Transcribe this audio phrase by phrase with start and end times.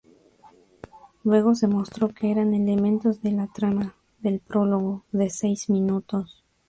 [1.23, 6.43] Luego se mostró que eran elementos de la trama del prólogo de seis minutos.